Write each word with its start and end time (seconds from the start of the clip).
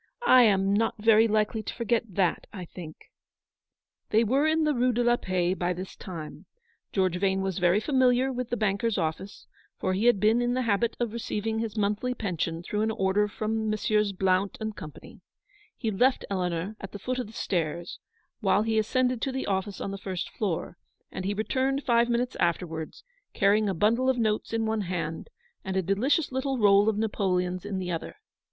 I 0.25 0.41
am 0.45 0.73
not 0.73 0.95
very 0.97 1.27
likely 1.27 1.61
to 1.61 1.75
forget 1.75 2.03
that, 2.15 2.47
I 2.51 2.65
think." 2.65 3.11
They 4.09 4.23
were 4.23 4.47
in 4.47 4.63
the 4.63 4.73
Rue 4.73 4.91
de 4.93 5.03
la 5.03 5.15
Paix 5.15 5.55
by 5.55 5.73
this 5.73 5.95
time. 5.95 6.47
George 6.91 7.17
Vane 7.17 7.41
was 7.41 7.59
very 7.59 7.79
familiar 7.79 8.33
with 8.33 8.49
the 8.49 8.57
banker's 8.57 8.97
office, 8.97 9.45
for 9.77 9.93
he 9.93 10.05
had 10.05 10.19
been 10.19 10.41
in 10.41 10.55
the 10.55 10.63
habit 10.63 10.97
of 10.99 11.13
receiving 11.13 11.57
UPON 11.57 11.61
THE 11.61 11.69
THRESHOLD 11.69 11.83
OF 11.83 11.83
A 11.83 11.99
GREAT 11.99 12.21
SORROW. 12.23 12.31
73 12.31 12.31
his 12.31 12.33
monthly 12.33 12.49
pension 12.59 12.63
through 12.63 12.81
an 12.81 12.91
order 12.91 13.31
on 13.41 13.69
Messrs. 13.69 14.11
Blount 14.13 14.57
& 14.67 14.75
Co. 14.75 14.91
He 15.77 15.91
left 15.91 16.25
Eleanor 16.31 16.75
at 16.81 16.93
the 16.93 16.97
foot 16.97 17.19
of 17.19 17.27
the 17.27 17.33
stairs, 17.33 17.99
while 18.39 18.63
he 18.63 18.79
ascended 18.79 19.21
to 19.21 19.31
the 19.31 19.45
office 19.45 19.79
on 19.79 19.91
the 19.91 19.99
first 19.99 20.31
floor; 20.31 20.79
and 21.11 21.25
he 21.25 21.35
returned 21.35 21.83
five 21.83 22.09
minutes 22.09 22.35
afterwards, 22.39 23.03
carrying 23.35 23.69
a 23.69 23.75
bundle 23.75 24.09
of 24.09 24.17
notes 24.17 24.51
in 24.51 24.65
one 24.65 24.81
hand, 24.81 25.29
and 25.63 25.77
a 25.77 25.83
delicious 25.83 26.31
little 26.31 26.57
roll 26.57 26.89
of 26.89 26.97
napoleons 26.97 27.63
in 27.65 27.77
the 27.77 27.91
other. 27.91 28.15